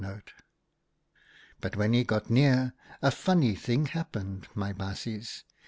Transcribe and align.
But 1.59 1.75
when 1.75 1.93
he 1.93 2.03
got 2.03 2.27
near, 2.27 2.73
a 3.03 3.11
funny 3.11 3.53
thing 3.53 3.85
happened, 3.85 4.47
my 4.55 4.73
baasjes. 4.73 5.43